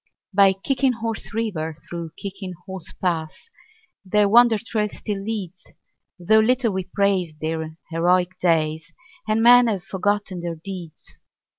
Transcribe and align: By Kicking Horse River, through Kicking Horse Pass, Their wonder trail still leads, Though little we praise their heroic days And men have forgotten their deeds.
By 0.33 0.53
Kicking 0.53 0.93
Horse 0.93 1.31
River, 1.31 1.75
through 1.87 2.13
Kicking 2.17 2.53
Horse 2.65 2.91
Pass, 2.91 3.51
Their 4.03 4.27
wonder 4.27 4.57
trail 4.57 4.89
still 4.89 5.21
leads, 5.21 5.73
Though 6.17 6.39
little 6.39 6.73
we 6.73 6.85
praise 6.85 7.35
their 7.39 7.77
heroic 7.91 8.39
days 8.39 8.93
And 9.27 9.43
men 9.43 9.67
have 9.67 9.83
forgotten 9.83 10.39
their 10.39 10.55
deeds. 10.55 11.19